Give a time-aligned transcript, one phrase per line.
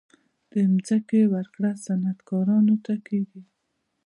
[0.51, 0.53] د
[0.87, 3.41] ځمکې ورکړه صنعتکارانو ته کیږي